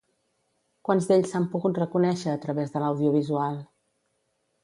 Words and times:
Quants 0.87 1.09
d'ells 1.09 1.33
s'han 1.33 1.45
pogut 1.51 1.77
reconèixer 1.83 2.33
a 2.33 2.41
través 2.45 2.73
de 2.77 2.83
l'audiovisual? 2.85 3.61